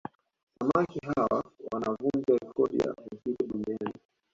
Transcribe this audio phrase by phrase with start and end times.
[0.57, 3.93] Samaki hawa wanavunja rekodi ya uzito duniani